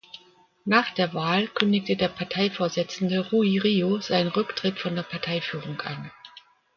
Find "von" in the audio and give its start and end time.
4.79-4.95